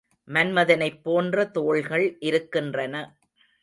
[0.27, 2.95] மன்மதனைப் போன்ற தோள்கள் இருக்கின்றன.